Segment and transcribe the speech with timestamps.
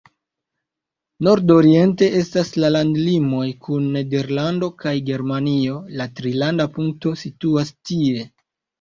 [1.27, 8.31] Nord-oriente estas la landlimoj kun Nederlando kaj Germanio, la trilanda punkto situas tie.